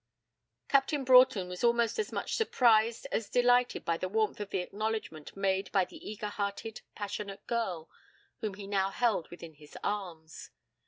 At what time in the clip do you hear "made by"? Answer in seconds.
5.37-5.85